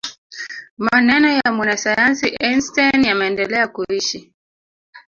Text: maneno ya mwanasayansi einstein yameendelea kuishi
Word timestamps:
maneno 0.77 1.27
ya 1.29 1.53
mwanasayansi 1.53 2.27
einstein 2.39 3.03
yameendelea 3.03 3.67
kuishi 3.67 4.33